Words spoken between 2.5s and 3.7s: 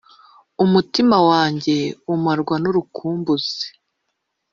n’urukumbuzi